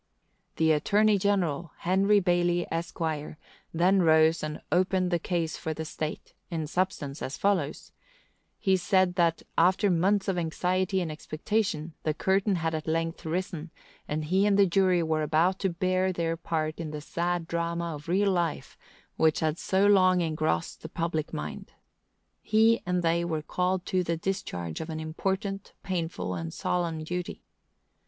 [0.55, 2.97] The Attorney general, Henry Bailey, Esq.,
[3.71, 7.91] then rose and opened the case for the state, in substance, as follows:
[8.57, 13.69] He said that, after months of anxiety and expectation, the curtain had at length risen,
[14.07, 17.93] and he and the jury were about to bear their part in the sad drama
[17.93, 18.79] of real life,
[19.17, 21.73] which had so long engrossed the public mind.
[22.41, 27.43] He and they were called to the discharge of an important, painful, and solemn duty.